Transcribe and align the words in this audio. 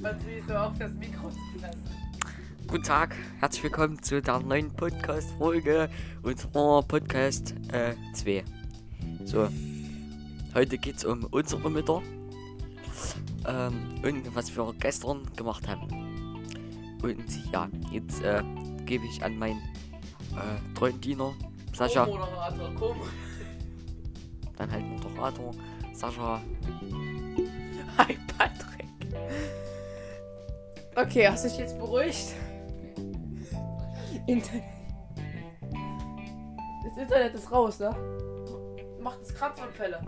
Natürlich 0.00 0.44
so 0.46 0.54
auf 0.54 0.78
das 0.78 0.92
Mikro 0.94 1.30
zu 1.30 1.60
lassen. 1.60 1.82
Guten 2.68 2.84
Tag, 2.84 3.16
herzlich 3.40 3.64
willkommen 3.64 4.00
zu 4.00 4.22
der 4.22 4.38
neuen 4.38 4.70
Podcast-Folge 4.70 5.88
unserer 6.22 6.82
Podcast 6.84 7.56
2. 8.12 8.30
Äh, 8.30 8.44
so, 9.24 9.48
heute 10.54 10.78
geht 10.78 10.98
es 10.98 11.04
um 11.04 11.24
unsere 11.32 11.68
Mütter 11.68 12.02
ähm, 13.48 14.00
und 14.04 14.32
was 14.36 14.56
wir 14.56 14.72
gestern 14.78 15.26
gemacht 15.34 15.66
haben. 15.66 15.88
Und 17.02 17.52
ja, 17.52 17.68
jetzt 17.90 18.22
äh, 18.22 18.44
gebe 18.86 19.06
ich 19.06 19.24
an 19.24 19.36
meinen 19.36 19.58
äh, 19.58 20.78
treuen 20.78 21.00
Diener 21.00 21.34
Sascha, 21.72 22.06
Co 22.06 22.94
dann 24.56 24.70
halt 24.70 24.84
Moderator 24.84 25.52
Sascha. 25.92 26.40
Hi 27.98 28.18
Patrick. 28.36 28.88
Okay, 30.96 31.28
hast 31.28 31.44
du 31.44 31.48
dich 31.48 31.58
jetzt 31.58 31.78
beruhigt? 31.78 32.34
Internet. 34.26 34.64
Das 36.84 36.96
Internet 36.96 37.34
ist 37.34 37.50
raus, 37.50 37.78
ne? 37.80 37.90
Macht 39.00 39.20
es 39.22 39.34
Krampfanfälle. 39.34 40.00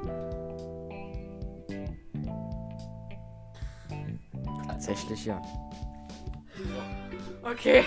Tatsächlich 4.67 5.27
ja. 5.27 5.43
Okay. 7.43 7.85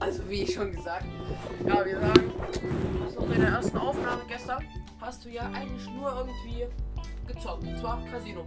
Also 0.00 0.28
wie 0.28 0.42
ich 0.42 0.54
schon 0.54 0.72
gesagt. 0.72 1.06
Ja, 1.66 1.84
wir 1.84 2.00
sagen, 2.00 2.32
du 3.16 3.24
in 3.32 3.40
der 3.40 3.50
ersten 3.50 3.78
Aufnahme 3.78 4.22
gestern 4.28 4.64
hast 5.00 5.24
du 5.24 5.28
ja 5.28 5.42
eigentlich 5.54 5.88
nur 5.90 6.12
irgendwie 6.12 6.66
gezockt. 7.34 7.64
Und 7.64 7.78
zwar 7.78 8.02
Casino. 8.10 8.44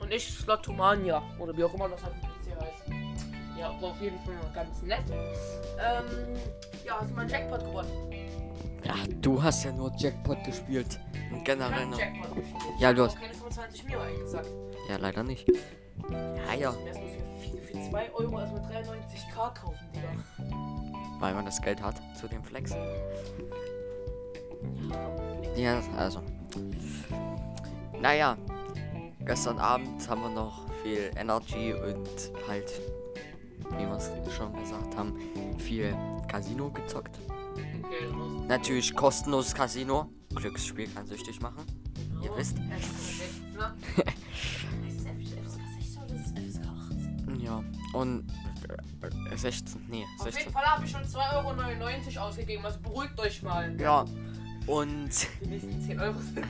Und 0.00 0.08
nicht 0.10 0.30
Slotomania. 0.38 1.22
Oder 1.38 1.56
wie 1.56 1.64
auch 1.64 1.74
immer 1.74 1.88
das 1.88 2.02
auf 2.04 2.10
dem 2.10 2.20
PC 2.54 2.60
heißt. 2.60 2.82
Ja, 3.58 3.68
war 3.82 3.90
auf 3.90 4.00
jeden 4.00 4.18
Fall 4.20 4.34
ganz 4.54 4.82
nett. 4.82 5.02
Ähm, 5.10 6.36
ja, 6.86 6.98
hast 7.00 7.10
du 7.10 7.14
mal 7.14 7.22
einen 7.22 7.30
Jackpot 7.30 7.60
gewonnen? 7.64 8.12
Ja, 8.84 8.94
du 9.20 9.42
hast 9.42 9.64
ja 9.64 9.72
nur 9.72 9.92
Jackpot 9.96 10.42
gespielt. 10.44 11.00
Und 11.32 11.38
Ich 11.38 11.44
generell 11.44 11.86
noch. 11.86 11.98
Jackpot 11.98 12.36
gespielt. 12.36 12.62
Ich 12.76 12.80
Ja, 12.80 12.92
du 12.92 13.02
hast- 13.04 13.16
keine 13.20 13.34
25 13.34 13.84
Mio 13.84 13.98
eingesagt. 14.00 14.48
Ja, 14.88 14.96
leider 14.98 15.22
nicht. 15.24 15.48
Ja, 16.08 16.54
ja. 16.54 16.74
Erstmal 16.86 17.08
für, 17.40 17.58
für 17.58 17.90
2 17.90 18.12
Euro 18.14 18.38
erstmal 18.40 18.62
93k 18.62 19.54
kaufen, 19.54 19.88
Digga. 19.94 20.08
Weil 21.18 21.34
man 21.34 21.44
das 21.44 21.60
Geld 21.60 21.82
hat 21.82 21.96
zu 22.14 22.28
dem 22.28 22.44
Flex. 22.44 22.72
Ja, 25.56 25.80
also. 25.96 26.22
Naja, 28.00 28.36
gestern 29.24 29.58
Abend 29.58 30.08
haben 30.08 30.22
wir 30.22 30.30
noch 30.30 30.66
viel 30.82 31.10
Energy 31.16 31.72
und 31.74 32.08
halt, 32.48 32.80
wie 33.70 33.78
wir 33.78 33.96
es 33.96 34.10
schon 34.34 34.52
gesagt 34.54 34.96
haben, 34.96 35.18
viel 35.58 35.96
Casino 36.28 36.70
gezockt. 36.70 37.18
Okay. 37.54 38.46
Natürlich 38.46 38.94
kostenloses 38.94 39.54
Casino. 39.54 40.10
Glücksspiel 40.34 40.88
kann 40.88 41.06
süchtig 41.06 41.40
machen. 41.40 41.64
Ihr 42.22 42.36
wisst. 42.36 42.56
Ja, 47.40 47.64
und 47.94 48.30
äh, 49.32 49.36
16, 49.36 49.86
nee, 49.88 50.04
Auf 50.18 50.26
jeden 50.26 50.32
16. 50.34 50.52
Fall 50.52 50.64
habe 50.64 50.84
ich 50.84 50.90
schon 50.90 51.02
2,99 51.02 52.16
Euro 52.16 52.26
ausgegeben, 52.28 52.64
also 52.66 52.78
beruhigt 52.80 53.18
euch 53.18 53.42
mal. 53.42 53.74
Ja, 53.80 54.04
und, 54.66 55.10
Die 55.42 55.46
nächsten 55.46 55.80
10 55.80 55.98
Euro 55.98 56.18
sind. 56.18 56.44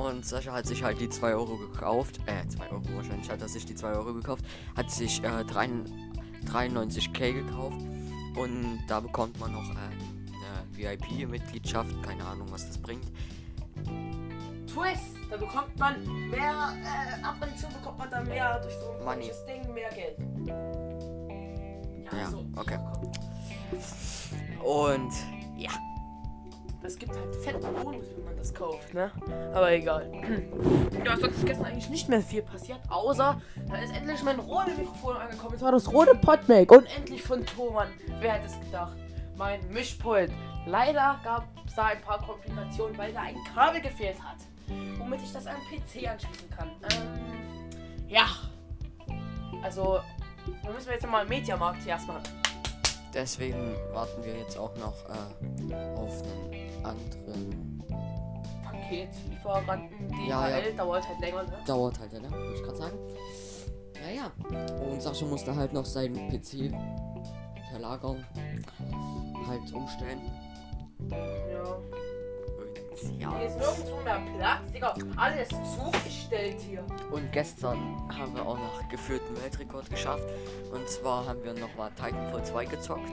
Und 0.00 0.24
Sascha 0.24 0.52
hat 0.52 0.66
sich 0.66 0.82
halt 0.82 1.00
die 1.00 1.08
2 1.08 1.34
Euro 1.34 1.56
gekauft. 1.56 2.20
Äh, 2.26 2.46
2 2.48 2.70
Euro 2.70 2.82
wahrscheinlich 2.94 3.30
hat 3.30 3.40
er 3.42 3.48
sich 3.48 3.66
die 3.66 3.74
2 3.74 3.92
Euro 3.92 4.14
gekauft. 4.14 4.44
Hat 4.76 4.90
sich 4.90 5.22
äh, 5.22 5.44
3 5.44 5.68
93k 6.46 7.32
gekauft. 7.32 7.80
Und 8.36 8.80
da 8.88 9.00
bekommt 9.00 9.38
man 9.38 9.52
noch 9.52 9.70
äh, 9.70 9.74
eine 9.74 10.66
VIP-Mitgliedschaft. 10.76 12.02
Keine 12.02 12.24
Ahnung, 12.24 12.48
was 12.50 12.66
das 12.66 12.78
bringt. 12.78 13.04
Twist! 14.66 15.16
Da 15.30 15.36
bekommt 15.36 15.78
man 15.78 16.02
mehr, 16.28 16.74
äh, 16.82 17.22
ab 17.22 17.36
und 17.40 17.56
zu 17.56 17.68
bekommt 17.68 17.98
man 17.98 18.10
da 18.10 18.20
mehr 18.22 18.58
durch 18.60 18.74
so 18.74 18.90
ein 18.90 19.04
Money. 19.04 19.28
komisches 19.28 19.44
Ding, 19.46 19.74
mehr 19.74 19.90
Geld. 19.90 20.16
Ja, 22.04 22.24
also, 22.24 22.44
okay. 22.56 22.78
Und 24.64 25.12
ja, 25.56 25.70
Es 26.82 26.98
gibt 26.98 27.14
halt 27.14 27.34
fetten 27.36 27.60
Bonus, 27.60 28.06
wenn 28.16 28.24
man 28.24 28.36
das 28.36 28.54
kauft, 28.54 28.94
ne? 28.94 29.10
Aber 29.52 29.70
egal. 29.72 30.10
Ja, 31.04 31.16
sonst 31.16 31.38
ist 31.38 31.46
gestern 31.46 31.66
eigentlich 31.66 31.88
nicht 31.88 32.08
mehr 32.10 32.20
viel 32.20 32.42
passiert, 32.42 32.78
außer 32.90 33.40
da 33.68 33.76
ist 33.78 33.94
endlich 33.96 34.22
mein 34.22 34.38
rotes 34.38 34.76
Mikrofon 34.76 35.16
angekommen. 35.16 35.54
Es 35.54 35.62
war 35.62 35.72
das 35.72 35.90
rote 35.90 36.14
Podmake 36.14 36.74
und 36.74 36.86
endlich 36.96 37.22
von 37.22 37.44
Thomann. 37.46 37.88
Wer 38.20 38.34
hätte 38.34 38.46
es 38.46 38.60
gedacht? 38.60 38.96
Mein 39.36 39.60
Mischpult. 39.72 40.30
Leider 40.66 41.18
gab 41.24 41.48
es 41.66 41.74
da 41.74 41.86
ein 41.86 42.00
paar 42.02 42.18
Komplikationen, 42.20 42.96
weil 42.98 43.12
da 43.12 43.20
ein 43.22 43.36
Kabel 43.54 43.80
gefehlt 43.80 44.16
hat, 44.22 44.36
womit 44.98 45.22
ich 45.22 45.32
das 45.32 45.46
an 45.46 45.56
PC 45.70 46.06
anschließen 46.06 46.50
kann. 46.50 46.70
Ähm, 46.92 48.08
ja. 48.08 48.26
Also, 49.62 50.00
da 50.62 50.70
müssen 50.70 50.86
wir 50.86 50.94
jetzt 50.94 51.02
nochmal 51.02 51.22
im 51.22 51.28
Mediamarkt 51.30 51.82
hier 51.82 51.92
erstmal. 51.92 52.20
deswegen 53.14 53.74
warten 53.92 54.22
wir 54.22 54.36
jetzt 54.36 54.58
auch 54.58 54.76
noch 54.76 54.94
äh, 55.08 55.74
auf 55.96 56.22
einen 56.22 56.69
anderen. 56.84 57.82
Paketlieferanten, 58.64 60.08
DHL, 60.08 60.28
Ja, 60.28 60.48
ja. 60.48 60.70
dauert 60.76 61.06
halt 61.08 61.20
länger, 61.20 61.42
ne? 61.44 61.58
Dauert 61.66 61.98
halt, 61.98 62.12
ja, 62.12 62.20
ne? 62.20 62.30
Wollte 62.30 62.54
ich 62.54 62.62
gerade 62.62 62.76
sagen. 62.76 62.98
Naja, 64.02 64.30
und 64.90 65.02
Sascha 65.02 65.26
musste 65.26 65.54
halt 65.54 65.72
noch 65.72 65.84
seinen 65.84 66.28
PC 66.30 66.72
verlagern, 67.70 68.24
halt 69.46 69.72
umstellen. 69.72 70.20
Ja. 71.10 71.78
Ja. 73.18 73.34
Hier 73.38 73.46
ist 73.46 73.58
nirgendwo 73.58 73.96
mehr 74.02 74.20
Platz, 74.36 74.72
Digga. 74.72 74.94
Alles 75.16 75.48
zugestellt 75.48 76.60
hier. 76.60 76.84
Und 77.10 77.32
gestern 77.32 77.78
haben 78.14 78.34
wir 78.34 78.46
auch 78.46 78.58
noch 78.58 78.88
geführten 78.90 79.40
Weltrekord 79.40 79.88
geschafft. 79.88 80.24
Und 80.70 80.86
zwar 80.88 81.26
haben 81.26 81.42
wir 81.42 81.54
nochmal 81.54 81.90
Titanfall 81.92 82.44
2 82.44 82.64
gezockt. 82.66 83.10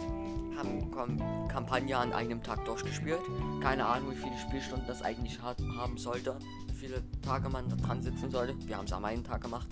Kampagne 1.47 1.97
an 1.97 2.13
einem 2.13 2.41
Tag 2.41 2.65
durchgespielt. 2.65 3.19
Keine 3.61 3.85
Ahnung, 3.85 4.11
wie 4.11 4.15
viele 4.15 4.37
Spielstunden 4.37 4.87
das 4.87 5.01
eigentlich 5.01 5.41
hat, 5.41 5.61
haben 5.77 5.97
sollte. 5.97 6.37
Wie 6.67 6.75
viele 6.75 7.03
Tage 7.21 7.49
man 7.49 7.69
da 7.69 7.75
dran 7.75 8.01
sitzen 8.01 8.31
sollte. 8.31 8.55
Wir 8.67 8.77
haben 8.77 8.85
es 8.85 8.93
am 8.93 9.05
einen 9.05 9.23
Tag 9.23 9.41
gemacht. 9.41 9.67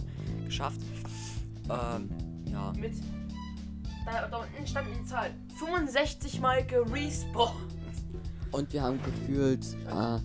Geschafft. 0.45 0.81
Ähm, 1.69 2.09
ja. 2.51 2.73
Mit. 2.77 2.93
Da, 4.05 4.27
da 4.27 4.37
unten 4.37 4.67
stand 4.67 4.87
eine 4.87 5.03
Zahl. 5.05 5.31
65 5.57 6.39
Mal 6.39 6.65
gerespawnt. 6.65 7.55
Und 8.51 8.71
wir 8.71 8.83
haben 8.83 8.99
gefühlt 9.03 9.65
äh, 9.89 10.19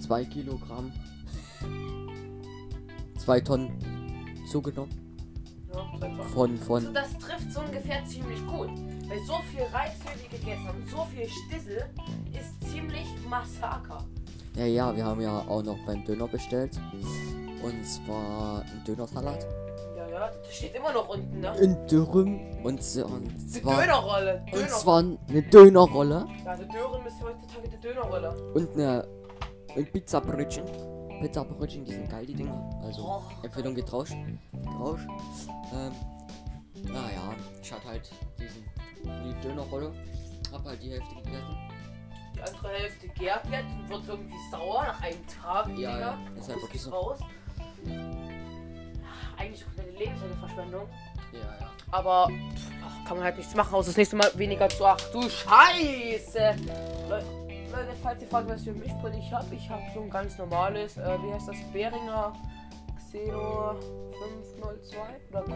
zwei 0.00 0.24
Kilogramm, 0.24 0.92
zwei 3.16 3.40
Tonnen 3.40 3.72
zugenommen. 4.50 5.07
Von, 6.32 6.52
Also 6.52 6.64
von, 6.64 6.94
das 6.94 7.16
trifft 7.18 7.52
so 7.52 7.60
ungefähr 7.60 8.04
ziemlich 8.04 8.44
gut. 8.46 8.70
Weil 9.08 9.18
so 9.26 9.34
viel 9.50 9.62
Reis, 9.72 9.92
wie 10.14 10.22
wir 10.22 10.38
gegessen 10.38 10.66
haben, 10.68 10.82
und 10.82 10.88
so 10.88 11.04
viel 11.14 11.28
Stissel, 11.28 11.84
ist 12.32 12.70
ziemlich 12.70 13.06
Massaker. 13.28 14.04
ja, 14.56 14.64
ja, 14.66 14.94
wir 14.96 15.04
haben 15.04 15.20
ja 15.20 15.38
auch 15.48 15.62
noch 15.62 15.78
beim 15.86 16.04
Döner 16.04 16.26
bestellt. 16.28 16.78
Und 17.62 17.84
zwar 17.86 18.60
ein 18.62 18.82
Dönersalat. 18.86 19.46
Ja, 19.96 20.08
ja, 20.08 20.30
das 20.42 20.54
steht 20.54 20.74
immer 20.74 20.92
noch 20.92 21.08
unten, 21.08 21.40
ne? 21.40 21.56
In 21.58 21.86
Dürüm. 21.86 22.40
Und, 22.62 22.64
und 22.74 22.82
zwar, 22.82 23.80
Dönerrolle. 23.80 24.42
und 24.46 24.52
Döner. 24.54 24.68
zwar 24.68 24.98
eine 24.98 25.42
Dönerrolle 25.42 26.26
Ja, 26.44 26.56
die 26.56 26.62
Döner 26.68 27.06
ist 27.06 27.16
heutzutage 27.22 27.68
die 27.68 27.80
Dönerrolle. 27.80 28.30
und 28.54 28.72
eine 28.74 29.06
und 29.76 29.92
Pizzabrötchen. 29.92 30.64
Pizzabrötchen, 31.20 31.84
die 31.84 31.92
sind 31.92 32.08
geil, 32.10 32.26
die 32.26 32.34
Dinger. 32.34 32.80
Also, 32.84 33.02
Oh. 33.04 33.22
Empfehlung 33.44 33.74
geht 33.74 33.92
raus. 33.92 34.10
Raus. 34.78 35.00
Ähm, 35.72 35.92
naja, 36.92 37.34
ich 37.62 37.72
hatte 37.72 37.88
halt 37.88 38.10
diesen, 38.38 38.64
die 39.04 39.40
Dönerrolle. 39.46 39.92
Hab 40.52 40.64
halt 40.64 40.82
die 40.82 40.90
Hälfte 40.90 41.14
gegessen. 41.16 41.56
Die 42.34 42.40
andere 42.42 42.68
Hälfte 42.68 43.08
gärt 43.08 43.44
jetzt 43.50 43.70
und 43.74 43.88
wird 43.88 44.08
irgendwie 44.08 44.36
sauer 44.50 44.84
nach 44.84 45.00
einem 45.02 45.26
Tag. 45.26 45.66
Ja, 45.68 45.74
Digga. 45.74 45.98
ja, 46.00 46.18
ist 46.38 46.48
halt 46.48 46.62
wirklich 46.62 46.82
so. 46.82 46.90
raus. 46.90 47.18
Eigentlich 49.36 49.64
komplette 49.64 49.90
Lebensmittelverschwendung. 49.98 50.88
Ja, 51.32 51.38
ja. 51.60 51.70
Aber 51.90 52.26
pff, 52.54 53.06
kann 53.06 53.16
man 53.16 53.24
halt 53.24 53.36
nichts 53.38 53.54
machen, 53.54 53.74
außer 53.74 53.88
das 53.90 53.96
nächste 53.96 54.16
Mal 54.16 54.30
weniger 54.34 54.68
zu. 54.68 54.84
Ach 54.84 54.98
du 55.12 55.22
Scheiße! 55.28 56.56
Le- 57.08 57.24
Leute, 57.72 57.92
falls 58.02 58.22
ihr 58.22 58.28
fragt, 58.28 58.48
was 58.48 58.62
für 58.62 58.70
ein 58.70 58.78
Mischpult 58.78 59.14
ich 59.16 59.32
habe, 59.32 59.54
ich 59.54 59.68
habe 59.68 59.82
so 59.94 60.00
ein 60.00 60.10
ganz 60.10 60.38
normales, 60.38 60.96
äh, 60.96 61.18
wie 61.22 61.32
heißt 61.32 61.48
das? 61.48 61.56
Behringer 61.72 62.32
Xeno 62.96 63.74
502 64.52 64.98
oder 65.30 65.42
Q. 65.42 65.52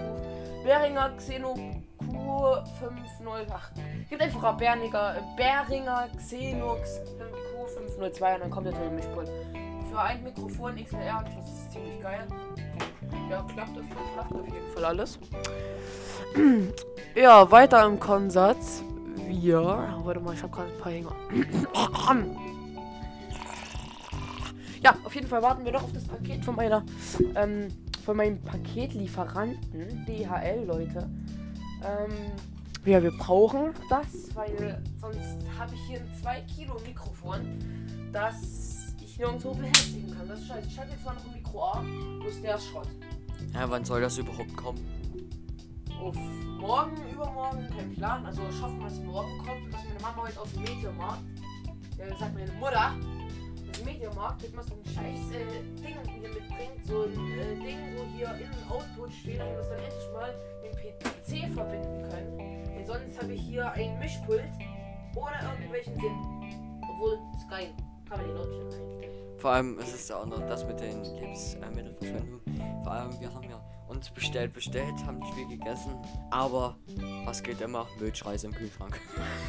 Behringer 0.64 1.10
Xeno 1.16 1.54
Q508. 2.00 3.72
Gibt 4.08 4.22
einfach 4.22 4.42
ein 4.44 4.56
Behringer, 4.56 5.16
Behringer 5.36 6.08
Xeno 6.16 6.76
Q502 6.76 8.34
und 8.34 8.40
dann 8.40 8.50
kommt 8.50 8.66
natürlich 8.66 8.88
ein 8.88 8.96
Mischpult. 8.96 9.30
für 9.90 10.00
ein 10.00 10.22
Mikrofon 10.22 10.76
XLR. 10.76 11.24
Das 11.36 11.48
ist 11.48 11.72
ziemlich 11.72 12.00
geil. 12.00 12.26
Ja, 13.30 13.42
klappt 13.42 13.78
auf, 13.78 13.84
klappt 14.14 14.32
auf 14.34 14.46
jeden 14.46 14.70
Fall 14.74 14.84
alles. 14.84 15.18
Ja, 17.14 17.50
weiter 17.50 17.84
im 17.84 18.00
Konsatz. 18.00 18.82
Wir. 19.32 19.62
Warte 20.04 20.20
mal, 20.20 20.34
ich 20.34 20.42
habe 20.42 20.54
gerade 20.54 20.70
ein 20.70 20.78
paar 20.78 20.92
Hänger. 20.92 21.16
Ja, 24.82 24.96
auf 25.04 25.14
jeden 25.14 25.28
Fall 25.28 25.42
warten 25.42 25.64
wir 25.64 25.72
noch 25.72 25.84
auf 25.84 25.92
das 25.92 26.04
Paket 26.04 26.44
von 26.44 26.56
meiner, 26.56 26.84
ähm, 27.36 27.68
von 28.04 28.16
meinem 28.16 28.40
Paketlieferanten, 28.42 30.04
DHL, 30.06 30.64
Leute. 30.66 31.08
Ähm, 31.84 32.12
ja, 32.84 33.02
wir 33.02 33.12
brauchen 33.12 33.72
das, 33.88 34.34
weil 34.34 34.82
sonst 35.00 35.38
habe 35.58 35.72
ich 35.74 35.80
hier 35.88 36.00
ein 36.00 36.10
2 36.20 36.40
Kilo 36.42 36.80
Mikrofon, 36.84 37.40
das 38.12 38.94
ich 39.00 39.18
nirgendwo 39.18 39.54
befestigen 39.54 40.14
kann. 40.16 40.28
Das 40.28 40.40
ist 40.40 40.48
scheiße. 40.48 40.66
Ich 40.68 40.78
habe 40.78 40.90
jetzt 40.90 41.02
zwar 41.02 41.14
noch 41.14 41.24
ein 41.24 41.32
Mikro 41.32 41.64
A, 41.64 41.84
bloß 42.20 42.42
der 42.42 42.56
ist 42.56 42.66
Schrott. 42.66 42.88
Ja, 43.54 43.70
wann 43.70 43.84
soll 43.84 44.00
das 44.00 44.18
überhaupt 44.18 44.56
kommen? 44.56 44.80
Auf 46.02 46.16
morgen, 46.58 46.96
übermorgen, 47.12 47.68
kein 47.76 47.94
Plan. 47.94 48.26
Also 48.26 48.42
schaffen 48.50 48.80
wir 48.80 48.88
es 48.88 48.98
morgen 49.02 49.38
kommt, 49.38 49.72
dass 49.72 49.84
meine 49.84 50.00
Mama 50.00 50.26
heute 50.26 50.40
aus 50.40 50.52
dem 50.52 50.62
Mediamarkt, 50.62 51.22
ja, 51.96 52.16
sagt 52.16 52.34
meine 52.34 52.50
Mutter, 52.54 52.96
aus 53.70 53.78
dem 53.78 53.84
Mediamarkt 53.84 54.42
wird 54.42 54.52
mal 54.56 54.64
so 54.64 54.74
ein 54.74 54.84
scheiß 54.84 55.30
äh, 55.30 55.62
Ding 55.80 55.96
hier 56.20 56.28
mitbringt. 56.28 56.86
So 56.86 57.04
ein 57.04 57.38
äh, 57.38 57.54
Ding, 57.54 57.78
wo 57.96 58.02
hier 58.16 58.34
in 58.34 58.50
und 58.50 58.70
Output 58.72 59.12
steht, 59.12 59.38
damit 59.38 59.52
wir 59.52 59.58
das 59.58 59.68
dann 59.68 59.78
endlich 59.78 60.12
mal 60.12 60.34
mit 60.64 60.74
dem 60.74 61.52
PC 61.52 61.54
verbinden 61.54 62.08
können. 62.10 62.36
Denn 62.74 62.84
sonst 62.84 63.22
habe 63.22 63.32
ich 63.32 63.40
hier 63.42 63.70
ein 63.70 63.98
Mischpult 64.00 64.50
ohne 65.14 65.36
irgendwelchen 65.52 65.94
Sinn. 66.00 66.80
Obwohl, 66.82 67.18
geil. 67.48 67.72
Kann 68.08 68.18
man 68.18 68.26
die 68.26 68.32
Lautstärke 68.32 68.74
einstellen. 68.74 69.38
Vor 69.38 69.50
allem 69.52 69.78
ist 69.78 69.94
es 69.94 70.08
ja 70.08 70.16
auch 70.16 70.26
noch 70.26 70.40
das 70.48 70.66
mit 70.66 70.80
den 70.80 71.04
Lebensmittelverschwendung. 71.04 72.40
Vor 72.82 72.92
allem, 72.92 73.20
wir 73.20 73.32
haben 73.32 73.48
ja 73.48 73.60
uns 73.92 74.10
bestellt, 74.10 74.52
bestellt, 74.52 74.94
haben 75.06 75.18
nicht 75.18 75.34
viel 75.34 75.48
gegessen. 75.48 75.94
Aber 76.30 76.76
was 77.24 77.42
geht 77.42 77.60
immer? 77.60 77.86
Milchreis 77.98 78.44
im 78.44 78.52
Kühlschrank. 78.52 78.98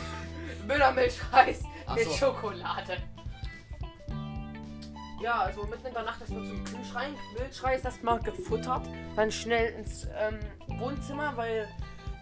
Müllermilchreis 0.67 1.63
Ach 1.85 1.95
mit 1.95 2.05
so. 2.05 2.11
Schokolade. 2.11 2.97
Ja, 5.21 5.39
also 5.39 5.63
mitten 5.63 5.87
in 5.87 5.93
der 5.93 6.03
Nacht 6.03 6.21
erstmal 6.21 6.45
zum 6.45 6.63
Kühlschrank. 6.65 7.15
Milchreis 7.37 7.85
erstmal 7.85 8.19
gefuttert. 8.19 8.87
Dann 9.15 9.31
schnell 9.31 9.73
ins 9.73 10.07
ähm, 10.17 10.39
Wohnzimmer, 10.79 11.35
weil. 11.37 11.67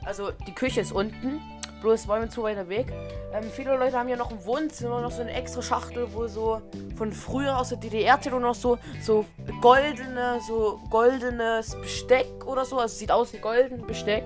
Also 0.03 0.31
die 0.31 0.53
Küche 0.53 0.81
ist 0.81 0.91
unten. 0.91 1.41
Bloß 1.81 2.07
war 2.07 2.19
mir 2.19 2.29
zu 2.29 2.43
weiter 2.43 2.69
Weg. 2.69 2.91
Ähm, 3.33 3.45
viele 3.49 3.77
Leute 3.77 3.97
haben 3.97 4.09
ja 4.09 4.17
noch 4.17 4.31
im 4.31 4.43
Wohnzimmer 4.45 5.01
noch 5.01 5.11
so 5.11 5.21
eine 5.21 5.31
extra 5.31 5.61
Schachtel, 5.61 6.07
wo 6.13 6.27
so 6.27 6.61
von 6.97 7.13
früher 7.13 7.57
aus 7.57 7.69
der 7.69 7.77
DDR-Zeit 7.77 8.33
noch 8.33 8.55
so, 8.55 8.77
so 9.01 9.25
goldene, 9.61 10.39
so 10.45 10.81
goldenes 10.89 11.75
Besteck 11.75 12.45
oder 12.45 12.65
so. 12.65 12.77
Also 12.77 12.93
sieht 12.95 13.11
aus 13.11 13.31
wie 13.33 13.37
golden 13.37 13.87
Besteck. 13.87 14.25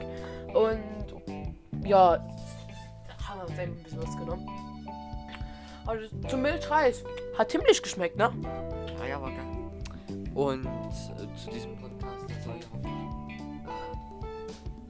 Und 0.53 0.81
ja, 1.85 2.17
da 2.17 3.27
haben 3.27 3.41
wir 3.41 3.47
uns 3.47 3.59
ein 3.59 3.75
bisschen 3.83 4.01
was 4.01 4.17
genommen. 4.17 4.49
Also 5.85 6.07
zum 6.27 6.41
Milchreis. 6.41 7.03
Hat 7.37 7.51
himmlisch 7.51 7.81
geschmeckt, 7.81 8.15
ne? 8.17 8.31
Ah 9.01 9.05
ja, 9.05 9.21
war 9.21 9.29
geil. 9.29 9.45
Und 10.33 10.65
äh, 10.65 11.27
zu 11.37 11.49
diesem 11.51 11.75
Podcast 11.75 12.25
soll 12.43 12.55
ja, 12.55 12.61
äh, 12.89 12.93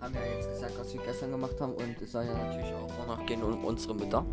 haben 0.01 0.13
wir 0.13 0.21
ja 0.21 0.27
jetzt 0.35 0.44
gesagt, 0.65 0.79
was 0.79 0.93
wir 0.93 1.01
gestern 1.01 1.31
gemacht 1.31 1.59
haben 1.59 1.73
und 1.73 2.01
es 2.01 2.11
soll 2.11 2.25
ja 2.25 2.33
natürlich 2.33 2.73
auch 2.73 3.07
noch 3.07 3.25
gehen 3.25 3.43
um 3.43 3.63
unsere 3.63 3.95
Mütter. 3.95 4.25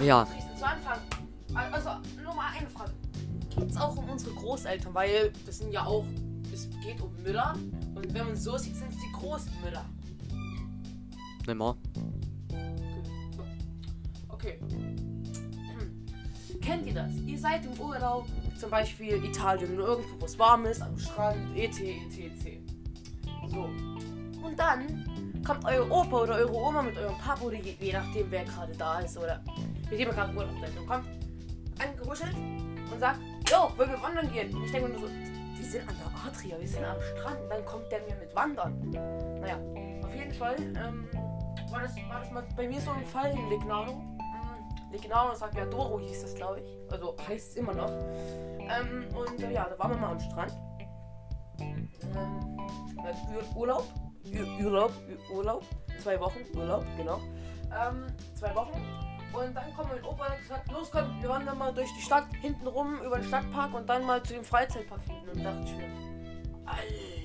Ja. 0.00 0.24
du 0.24 0.58
Zu 0.58 0.66
Anfang. 0.66 0.98
Also, 1.54 1.90
nur 2.22 2.34
mal 2.34 2.52
eine 2.56 2.68
Frage. 2.68 2.92
Geht's 3.56 3.76
auch 3.76 3.96
um 3.96 4.08
unsere 4.08 4.34
Großeltern? 4.34 4.94
Weil 4.94 5.32
das 5.44 5.58
sind 5.58 5.72
ja 5.72 5.84
auch. 5.84 6.04
Es 6.52 6.68
geht 6.82 7.00
um 7.00 7.14
Müller. 7.22 7.54
Und 7.94 8.14
wenn 8.14 8.26
man 8.26 8.36
so 8.36 8.56
sieht, 8.56 8.76
sind 8.76 8.90
es 8.90 8.96
die 8.98 9.12
Großmüller. 9.12 9.84
Nimmer. 11.46 11.76
Okay. 14.28 14.58
Hm. 14.70 16.60
Kennt 16.60 16.86
ihr 16.86 16.94
das? 16.94 17.12
Ihr 17.26 17.38
seid 17.38 17.64
im 17.66 17.78
Urlaub, 17.78 18.26
zum 18.58 18.70
Beispiel 18.70 19.22
Italien, 19.24 19.78
irgendwo, 19.78 20.20
wo 20.20 20.24
es 20.24 20.38
warm 20.38 20.64
ist, 20.66 20.80
am 20.82 20.98
Strand, 20.98 21.56
etc. 21.56 21.80
etc. 21.80 22.69
So. 23.50 23.68
Und 24.44 24.58
dann 24.58 25.42
kommt 25.44 25.64
euer 25.64 25.90
Opa 25.90 26.22
oder 26.22 26.34
eure 26.36 26.54
Oma 26.54 26.82
mit 26.82 26.96
eurem 26.96 27.16
Papa 27.18 27.42
oder 27.42 27.56
je, 27.56 27.74
je 27.78 27.92
nachdem, 27.92 28.30
wer 28.30 28.44
gerade 28.44 28.72
da 28.76 29.00
ist 29.00 29.16
oder 29.16 29.40
mit 29.90 29.92
dem 29.92 29.98
ihr 29.98 30.06
gerade 30.06 30.34
Urlaub 30.36 30.54
seid 30.60 30.76
und 30.78 30.86
kommt 30.86 31.06
angekuschelt 31.78 32.34
und 32.34 33.00
sagt, 33.00 33.20
Jo, 33.50 33.68
wollen 33.76 33.90
wir 33.90 34.00
wandern 34.00 34.32
gehen? 34.32 34.54
Und 34.54 34.64
ich 34.64 34.70
denke 34.70 34.88
mir 34.88 34.98
nur 34.98 35.08
so, 35.08 35.14
wir 35.14 35.64
sind 35.64 35.88
an 35.88 35.96
der 35.98 36.30
Adria, 36.30 36.60
wir 36.60 36.68
sind 36.68 36.84
am 36.84 37.02
Strand. 37.02 37.38
Dann 37.48 37.64
kommt 37.64 37.90
der 37.90 38.00
mir 38.02 38.14
mit 38.14 38.32
Wandern. 38.36 38.90
Naja, 39.40 39.56
auf 40.04 40.14
jeden 40.14 40.32
Fall 40.32 40.54
ähm, 40.60 41.08
war, 41.68 41.82
das, 41.82 41.96
war 42.08 42.20
das 42.20 42.30
mal 42.30 42.44
bei 42.56 42.68
mir 42.68 42.80
so 42.80 42.92
ein 42.92 43.04
Fall 43.04 43.32
in 43.32 43.48
Legnano. 43.48 43.94
Mm, 43.94 44.92
Legnano 44.92 45.34
sagt 45.34 45.56
ja 45.56 45.66
Doro 45.66 45.98
hieß 45.98 46.22
das, 46.22 46.34
glaube 46.36 46.60
ich. 46.60 46.92
Also 46.92 47.16
heißt 47.26 47.50
es 47.50 47.56
immer 47.56 47.74
noch. 47.74 47.90
Ähm, 47.90 49.08
und 49.16 49.42
äh, 49.42 49.52
ja, 49.52 49.68
da 49.68 49.76
waren 49.80 49.90
wir 49.90 49.98
mal 49.98 50.12
am 50.12 50.20
Strand. 50.20 50.52
Ähm, 51.58 52.39
Ur 53.34 53.56
Urlaub. 53.56 53.84
Ur 54.24 54.64
Urlaub, 54.64 54.92
Ur 55.30 55.36
Urlaub. 55.36 55.64
Zwei 56.02 56.18
Wochen, 56.20 56.40
Urlaub, 56.54 56.84
genau. 56.96 57.20
Ähm, 57.72 58.06
zwei 58.34 58.54
Wochen. 58.54 58.80
Und 59.32 59.54
dann 59.54 59.74
kommt 59.74 59.90
mein 59.90 60.04
Opa 60.04 60.24
und 60.24 60.30
hat 60.30 60.40
gesagt, 60.40 60.72
los 60.72 60.90
komm, 60.90 61.22
wir 61.22 61.28
wandern 61.28 61.56
mal 61.56 61.72
durch 61.72 61.92
die 61.96 62.02
Stadt, 62.02 62.26
hinten 62.40 62.66
rum 62.66 63.00
über 63.04 63.18
den 63.18 63.28
Stadtpark 63.28 63.74
und 63.74 63.88
dann 63.88 64.04
mal 64.04 64.22
zu 64.22 64.34
dem 64.34 64.44
Freizeitpark 64.44 65.00
hinten. 65.06 65.28
Und 65.28 65.44
dachte 65.44 65.64
ich 65.64 65.76
mir, 65.76 65.84
Alter. 66.66 67.20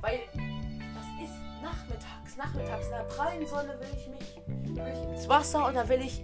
Weil 0.00 0.20
das 0.34 1.28
ist 1.28 1.36
nachmittags, 1.62 2.36
nachmittags, 2.36 2.86
in 2.86 2.92
der 2.92 3.04
prallen 3.04 3.46
Sonne 3.46 3.78
will 3.80 3.88
ich 3.96 4.08
mich 4.08 4.76
will 4.76 4.92
ich 4.92 5.10
ins 5.10 5.28
Wasser 5.28 5.66
und 5.66 5.74
da 5.74 5.88
will 5.88 6.00
ich 6.00 6.22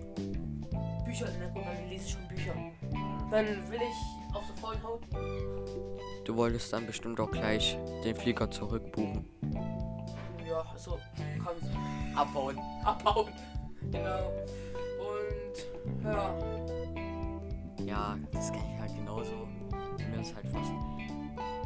Bücher, 1.05 1.27
ne, 1.27 1.51
guck 1.53 1.65
mal, 1.65 1.79
wir 1.79 1.87
lesen 1.89 2.09
schon 2.09 2.29
Bücher. 2.29 2.55
Dann 3.31 3.47
will 3.71 3.81
ich 3.81 4.35
auf 4.35 4.45
der 4.47 4.57
faulen 4.57 4.83
Haut. 4.83 5.03
Du 6.27 6.35
wolltest 6.37 6.73
dann 6.73 6.85
bestimmt 6.87 7.21
auch 7.21 7.31
gleich 7.31 7.79
den 8.03 8.17
Flieger 8.17 8.51
zurückbuchen. 8.51 9.25
Ja, 10.45 10.61
also 10.73 10.99
kannst 11.45 11.71
abbauen. 12.17 12.59
Abbauen. 12.85 13.33
Genau. 13.93 14.33
Und 14.99 16.05
ja. 16.05 16.35
Ja, 17.85 18.19
das 18.33 18.51
kenne 18.51 18.75
ich 18.75 18.81
halt 18.81 18.97
genauso. 18.97 19.47
Mir 20.11 20.21
ist 20.21 20.35
halt 20.35 20.49
fast 20.49 20.73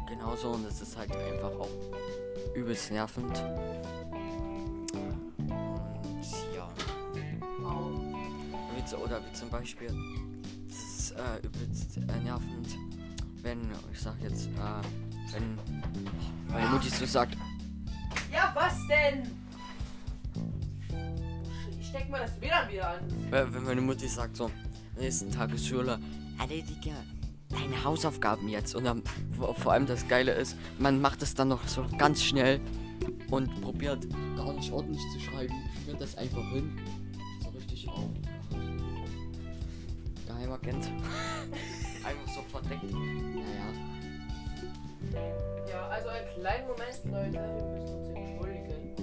genauso 0.07 0.51
und 0.51 0.67
es 0.67 0.79
ist 0.79 0.95
halt 0.95 1.09
einfach 1.15 1.59
auch 1.59 2.53
übelst 2.53 2.91
nervend. 2.91 3.43
Und 3.43 4.91
ja. 6.55 6.69
Zu- 8.85 8.97
oder 8.97 9.21
wie 9.25 9.33
zum 9.33 9.49
Beispiel, 9.49 9.91
es 10.67 10.75
ist 10.75 11.11
äh, 11.11 11.45
übelst 11.45 11.97
äh, 11.97 12.23
nervend, 12.23 12.77
wenn, 13.41 13.59
ich 13.91 13.99
sag 13.99 14.15
jetzt, 14.21 14.47
äh, 14.47 15.33
wenn 15.33 15.57
meine 16.49 16.67
Mutti 16.69 16.89
so 16.89 17.05
sagt, 17.05 17.35
Ja, 18.31 18.51
was 18.53 18.73
denn? 18.87 19.23
Ich 21.79 21.87
steck 21.87 22.09
mal 22.09 22.21
das 22.21 22.39
WLAN 22.39 22.69
wieder 22.71 22.89
an. 22.89 23.53
wenn 23.53 23.63
meine 23.63 23.81
Mutti 23.81 24.07
sagt 24.07 24.37
so, 24.37 24.51
nächsten 24.97 25.31
Tag 25.31 25.53
ist 25.53 25.67
Schule, 25.67 25.99
erledige 26.39 26.93
deine 27.49 27.83
Hausaufgaben 27.83 28.47
jetzt. 28.47 28.75
Und 28.75 28.85
dann, 28.85 29.03
vor 29.57 29.73
allem 29.73 29.85
das 29.85 30.07
Geile 30.07 30.31
ist, 30.33 30.55
man 30.79 31.01
macht 31.01 31.21
es 31.21 31.33
dann 31.33 31.49
noch 31.49 31.67
so 31.67 31.85
ganz 31.97 32.23
schnell 32.23 32.61
und 33.29 33.61
probiert 33.61 34.07
gar 34.35 34.53
nicht 34.53 34.71
ordentlich 34.71 35.01
zu 35.13 35.19
schreiben, 35.19 35.53
schmiert 35.83 35.99
das 36.01 36.17
einfach 36.17 36.47
hin. 36.51 36.77
So 37.43 37.49
richtig 37.49 37.89
auf. 37.89 38.09
Geheimagent. 40.27 40.91
einfach 42.05 42.27
so 42.33 42.41
verdeckt. 42.43 42.83
Naja. 42.83 43.91
Ja, 45.69 45.87
also 45.87 46.09
einen 46.09 46.27
kleinen 46.39 46.67
Moment, 46.67 47.05
Leute. 47.05 47.31
Wir 47.33 47.63
müssen 47.79 47.95
uns 47.95 48.09
entschuldigen. 48.09 48.95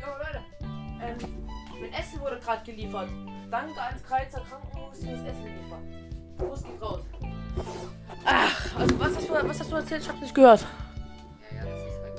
Jo, 0.00 0.06
Leute. 0.18 0.42
Ähm, 1.00 1.47
mein 1.80 1.92
Essen 1.92 2.20
wurde 2.20 2.38
gerade 2.38 2.64
geliefert. 2.64 3.08
Danke 3.50 3.80
ans 3.80 4.02
Kreizer 4.02 4.40
Krankenhaus, 4.40 4.98
die 5.00 5.06
mir 5.06 5.16
das 5.16 5.26
Essen 5.26 5.44
liefert. 5.44 5.80
Prost 6.36 6.64
geht 6.64 6.82
raus. 6.82 7.00
Ach, 8.24 8.78
also 8.78 9.00
was 9.00 9.16
hast 9.16 9.28
du, 9.28 9.32
was 9.32 9.60
hast 9.60 9.72
du 9.72 9.76
erzählt? 9.76 10.02
Ich 10.02 10.08
hab's 10.08 10.20
nicht 10.20 10.34
gehört. 10.34 10.66
Ja, 11.50 11.64
ja, 11.64 11.64
das 11.64 11.82
ist 11.82 12.02
halt 12.02 12.18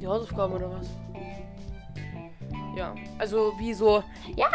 die 0.00 0.06
Hausaufgaben 0.06 0.54
oder 0.54 0.70
was? 0.70 0.86
Ja, 2.76 2.94
also 3.18 3.54
wie 3.58 3.72
so, 3.72 4.04
ja, 4.36 4.48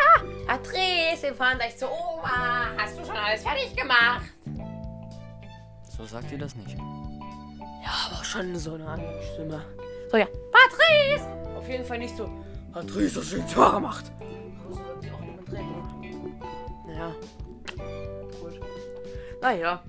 Patrice, 0.45 1.23
wir 1.23 1.33
fahren 1.33 1.57
gleich 1.57 1.75
zu 1.75 1.87
Oma. 1.87 2.67
Hast 2.77 2.99
du 2.99 3.05
schon 3.05 3.17
alles 3.17 3.41
fertig 3.41 3.75
gemacht? 3.75 4.25
So 5.89 6.05
sagt 6.05 6.31
ihr 6.31 6.37
das 6.37 6.55
nicht. 6.55 6.77
Ja, 6.77 8.11
aber 8.11 8.23
schon 8.23 8.55
so 8.55 8.75
eine 8.75 8.87
andere 8.87 9.23
Stimme. 9.33 9.65
So, 10.11 10.17
ja, 10.17 10.27
Patrice! 10.51 11.30
Jeden 11.71 11.85
Fall 11.85 11.99
nicht 11.99 12.17
so, 12.17 12.29
hast 12.73 12.89
du 12.89 12.99
den 12.99 13.47
Tor 13.47 13.71
gemacht? 13.71 14.11
Aber 14.65 14.73
so 14.73 14.79
wird 14.85 15.01
sie 15.03 15.11
auch 15.11 15.21
niemand 15.21 15.49
reden. 15.53 16.35
Naja. 16.85 17.15
Gut. 18.41 18.59
Naja. 19.41 19.81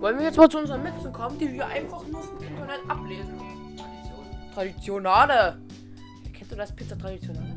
Wollen 0.00 0.18
wir 0.18 0.26
jetzt 0.26 0.36
mal 0.36 0.50
zu 0.50 0.58
unseren 0.58 0.82
Mützen 0.82 1.10
kommen, 1.14 1.38
die 1.38 1.50
wir 1.50 1.66
einfach 1.66 2.06
nur 2.08 2.22
vom 2.22 2.36
Internet 2.42 2.80
ablesen? 2.88 3.38
Tradition. 3.78 4.52
Traditionale. 4.52 5.58
Kennst 6.34 6.52
du 6.52 6.56
das 6.56 6.76
Pizza 6.76 6.98
Traditionale? 6.98 7.56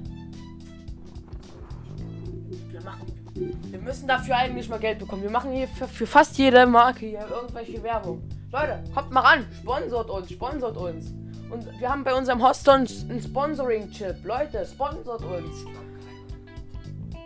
Wir 2.70 2.82
machen. 2.84 3.06
Wir 3.36 3.80
müssen 3.80 4.08
dafür 4.08 4.38
eigentlich 4.38 4.70
mal 4.70 4.80
Geld 4.80 5.00
bekommen. 5.00 5.24
Wir 5.24 5.30
machen 5.30 5.52
hier 5.52 5.68
für, 5.68 5.90
für 5.90 6.08
fast 6.08 6.38
jede 6.38 6.66
Marke 6.66 7.06
hier 7.06 7.28
irgendwelche 7.30 7.84
Werbung. 7.84 8.24
Leute, 8.50 8.82
kommt 8.94 9.12
mal 9.12 9.20
ran. 9.20 9.46
Sponsort 9.62 10.10
uns, 10.10 10.32
sponsort 10.32 10.78
uns. 10.78 11.14
Und 11.52 11.80
wir 11.80 11.90
haben 11.90 12.04
bei 12.04 12.14
unserem 12.14 12.42
Hoster 12.42 12.74
einen 12.74 12.88
Sponsoring-Chip. 12.88 14.24
Leute, 14.24 14.66
sponsort 14.66 15.24
uns. 15.24 15.66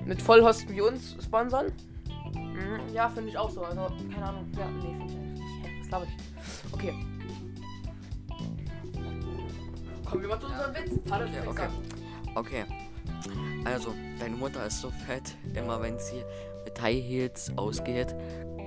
Mit 0.04 0.22
Vollhosten 0.22 0.70
wie 0.76 0.82
uns 0.82 1.16
sponsern? 1.24 1.72
Mhm, 2.34 2.94
Ja, 2.94 3.10
finde 3.10 3.30
ich 3.30 3.38
auch 3.38 3.50
so. 3.50 3.62
Also, 3.64 3.88
keine 4.12 4.26
Ahnung. 4.26 4.46
Ja, 4.58 4.68
nee, 4.68 4.82
finde 4.82 5.06
ich 5.06 5.16
nicht. 5.16 5.82
Das 5.82 5.88
glaube 5.90 6.08
ich. 6.08 6.74
Okay. 6.74 6.94
Kommen 10.06 10.22
wir 10.22 10.30
mal 10.30 10.40
zu 10.40 10.48
unseren 10.48 10.76
Witzen. 10.76 11.02
Hallo, 11.12 11.26
Okay, 11.26 11.48
okay. 11.48 11.68
Okay. 12.36 12.66
Also, 13.64 13.94
deine 14.20 14.36
Mutter 14.36 14.66
ist 14.66 14.82
so 14.82 14.90
fett, 14.90 15.36
immer 15.54 15.82
wenn 15.82 15.98
sie 16.00 16.24
mit 16.64 16.80
High 16.82 17.04
Heels 17.04 17.52
ausgeht, 17.58 18.16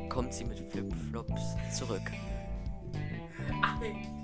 kommt 0.09 0.33
sie 0.35 0.45
mit 0.45 0.59
Flipflops 0.59 1.57
zurück. 1.77 2.03
Eigentlich 3.63 3.95
nicht 3.97 4.18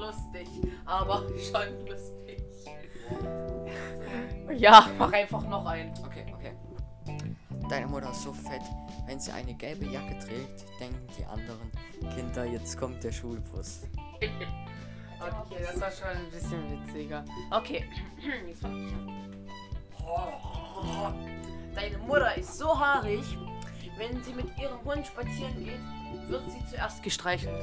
lustig, 0.00 0.48
aber 0.86 1.22
schon 1.38 1.86
lustig. 1.86 2.42
Ja, 4.56 4.88
mach 4.98 5.12
einfach 5.12 5.46
noch 5.48 5.64
einen. 5.64 5.92
Okay, 6.04 6.26
okay. 6.34 6.52
Deine 7.68 7.86
Mutter 7.86 8.10
ist 8.10 8.22
so 8.22 8.32
fett, 8.32 8.62
wenn 9.06 9.20
sie 9.20 9.30
eine 9.30 9.54
gelbe 9.54 9.86
Jacke 9.86 10.18
trägt, 10.18 10.64
denken 10.80 11.06
die 11.16 11.24
anderen 11.24 11.70
Kinder, 12.14 12.44
jetzt 12.44 12.76
kommt 12.76 13.02
der 13.04 13.12
Schulbus. 13.12 13.82
Okay, 15.20 15.62
das 15.66 15.78
war 15.78 15.90
schon 15.90 16.08
ein 16.16 16.30
bisschen 16.30 16.86
witziger. 16.86 17.22
Okay, 17.50 17.84
jetzt 18.48 18.62
fang 18.62 18.86
ich 18.86 18.94
an. 18.94 19.20
Deine 21.74 21.98
Mutter 21.98 22.34
ist 22.38 22.56
so 22.56 22.78
haarig, 22.78 23.22
wenn 23.98 24.22
sie 24.22 24.32
mit 24.32 24.46
ihrem 24.58 24.82
Hund 24.82 25.06
spazieren 25.06 25.62
geht, 25.62 26.30
wird 26.30 26.50
sie 26.50 26.64
zuerst 26.70 27.02
gestreichelt. 27.02 27.54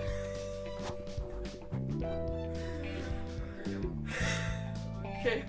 Okay. 5.20 5.44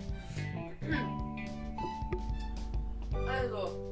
Also, 3.28 3.88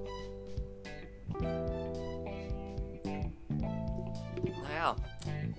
Naja, 4.62 4.96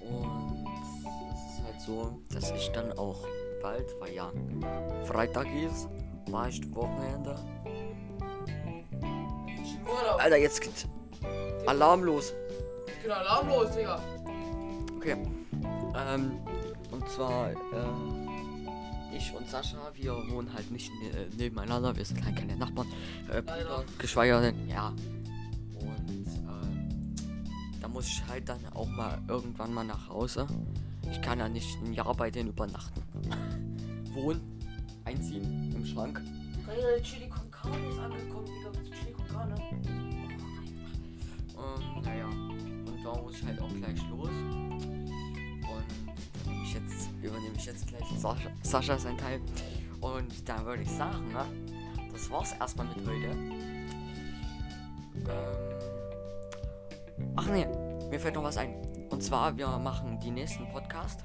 und 0.01 0.67
es 1.35 1.53
ist 1.53 1.63
halt 1.63 1.81
so, 1.81 2.21
dass 2.33 2.51
ich 2.51 2.71
dann 2.71 2.91
auch 2.97 3.25
bald, 3.61 3.85
weil 3.99 4.13
ja 4.13 4.31
Freitag 5.03 5.47
ist, 5.53 5.87
war 6.29 6.47
ich 6.47 6.61
Wochenende. 6.75 7.35
Alter, 10.17 10.37
jetzt 10.37 10.61
geht 10.61 10.87
Alarm 11.65 12.03
los. 12.03 12.33
Genau, 13.03 13.15
alarmlos, 13.15 13.71
Digga. 13.71 13.99
Okay. 14.97 15.15
Ähm, 15.95 16.39
und 16.91 17.09
zwar, 17.09 17.51
ähm, 17.51 18.16
ich 19.15 19.33
und 19.33 19.47
Sascha, 19.47 19.91
wir 19.93 20.13
wohnen 20.29 20.51
halt 20.53 20.69
nicht 20.71 20.91
ne 21.01 21.09
äh, 21.09 21.27
nebeneinander, 21.35 21.95
wir 21.95 22.05
sind 22.05 22.23
halt 22.23 22.35
keine 22.35 22.55
Nachbarn. 22.55 22.87
Äh, 23.31 23.41
geschweige 23.97 24.41
denn, 24.41 24.67
ja. 24.67 24.89
Und, 25.79 26.27
äh, 26.27 27.81
da 27.81 27.87
muss 27.87 28.07
ich 28.07 28.23
halt 28.27 28.47
dann 28.49 28.59
auch 28.73 28.87
mal 28.87 29.21
irgendwann 29.27 29.73
mal 29.73 29.83
nach 29.83 30.09
Hause. 30.09 30.47
Ich 31.09 31.21
kann 31.21 31.39
ja 31.39 31.47
nicht 31.47 31.77
ein 31.81 31.93
Jahr 31.93 32.13
bei 32.15 32.29
denen 32.29 32.49
übernachten. 32.49 33.01
Wohnen, 34.13 34.41
einziehen, 35.05 35.71
im 35.73 35.85
Schrank. 35.85 36.21
Geile 36.65 37.01
Chili 37.01 37.29
con 37.29 37.49
Carne 37.49 37.87
ist 37.87 37.99
angekommen, 37.99 38.45
Digga. 38.45 38.71
Willst 38.73 38.91
du 38.91 38.95
Chili 38.97 39.11
con 39.13 39.27
Carne? 39.27 39.55
Ähm, 41.57 42.03
naja, 42.03 42.27
und 42.27 43.03
da 43.03 43.21
muss 43.21 43.37
ich 43.37 43.45
halt 43.45 43.61
auch 43.61 43.73
gleich 43.73 43.99
los. 44.09 44.29
Jetzt, 46.81 47.09
übernehme 47.21 47.55
ich 47.55 47.65
jetzt 47.65 47.87
gleich 47.87 48.07
Sascha, 48.17 48.49
Sascha 48.61 48.97
sein 48.97 49.17
Teil. 49.17 49.41
Und 50.01 50.47
dann 50.47 50.65
würde 50.65 50.83
ich 50.83 50.91
sagen, 50.91 51.27
ne, 51.29 51.45
das 52.11 52.29
war's 52.29 52.53
erstmal 52.53 52.87
mit 52.87 52.97
heute. 53.07 53.29
Ähm, 55.27 55.67
ach 57.35 57.47
nee, 57.47 57.65
mir 58.09 58.19
fällt 58.19 58.35
noch 58.35 58.43
was 58.43 58.57
ein. 58.57 58.75
Und 59.09 59.23
zwar, 59.23 59.57
wir 59.57 59.67
machen 59.79 60.19
die 60.19 60.31
nächsten 60.31 60.67
Podcast. 60.71 61.23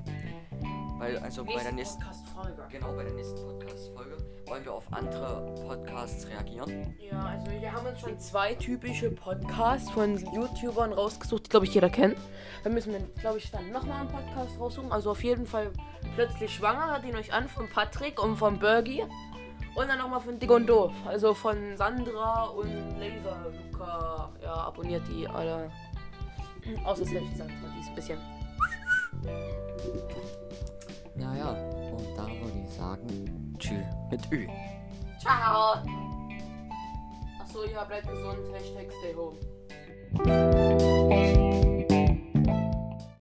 Weil, 1.03 1.19
also 1.19 1.45
bei 1.45 1.61
der 1.61 1.73
nächsten. 1.73 2.01
Podcast-Folge. 2.01 2.63
Genau, 2.71 2.93
bei 2.93 3.03
der 3.03 3.13
nächsten 3.15 3.37
Podcast-Folge 3.45 4.19
wollen 4.47 4.65
wir 4.65 4.73
auf 4.73 4.85
andere 4.93 5.53
Podcasts 5.67 6.29
reagieren. 6.29 6.97
Ja, 7.01 7.25
also 7.25 7.51
wir 7.51 7.73
haben 7.73 7.87
uns 7.89 7.99
schon 7.99 8.21
zwei 8.21 8.55
typische 8.55 9.11
Podcasts 9.11 9.91
von 9.91 10.17
YouTubern 10.17 10.93
rausgesucht, 10.93 11.47
die 11.47 11.49
glaube 11.49 11.67
ich 11.67 11.75
jeder 11.75 11.91
kennt. 11.91 12.17
Dann 12.63 12.75
müssen 12.75 12.93
wir, 12.93 13.01
glaube 13.21 13.39
ich, 13.39 13.51
dann 13.51 13.73
nochmal 13.73 14.03
einen 14.03 14.11
Podcast 14.11 14.61
raussuchen. 14.61 14.93
Also 14.93 15.11
auf 15.11 15.25
jeden 15.25 15.45
Fall 15.45 15.73
plötzlich 16.15 16.55
schwanger, 16.55 16.93
hört 16.93 17.05
ihn 17.05 17.17
euch 17.17 17.33
an 17.33 17.49
von 17.49 17.69
Patrick 17.69 18.23
und 18.23 18.37
von 18.37 18.61
Bergie. 18.61 19.03
Und 19.75 19.89
dann 19.89 19.99
nochmal 19.99 20.21
von 20.21 20.39
Dick 20.39 20.53
und 20.53 20.69
Doof. 20.69 20.93
Also 21.05 21.35
von 21.35 21.77
Sandra 21.77 22.45
und 22.45 22.71
Laser 23.01 23.51
Luca. 23.51 24.31
Ja, 24.41 24.55
abonniert 24.55 25.03
die 25.09 25.27
alle. 25.27 25.69
Außer 26.85 27.05
Selfie 27.05 27.35
Sandra, 27.35 27.57
die 27.75 27.81
ist 27.81 27.89
ein 27.89 27.95
bisschen. 27.97 28.19
Naja, 31.23 31.51
und 31.97 32.17
da 32.17 32.27
würde 32.27 32.59
ich 32.67 32.75
sagen, 32.75 33.57
tschüss 33.57 33.87
mit 34.11 34.33
Ü. 34.33 34.49
Ciao! 35.21 35.77
Achso, 37.41 37.65
ja, 37.73 37.85
bleibt 37.85 38.09
gesund. 38.09 38.39
Hashtag 38.53 38.91
stay 38.99 39.15
home. 39.15 40.92